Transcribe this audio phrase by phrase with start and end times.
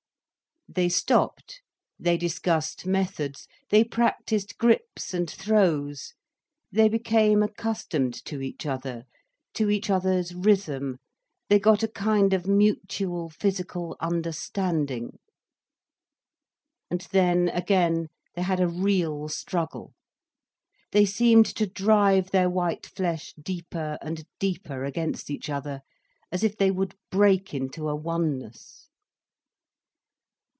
[0.73, 1.61] They stopped,
[1.99, 6.13] they discussed methods, they practised grips and throws,
[6.71, 9.03] they became accustomed to each other,
[9.55, 10.97] to each other's rhythm,
[11.49, 15.19] they got a kind of mutual physical understanding.
[16.89, 19.91] And then again they had a real struggle.
[20.93, 25.81] They seemed to drive their white flesh deeper and deeper against each other,
[26.31, 28.87] as if they would break into a oneness.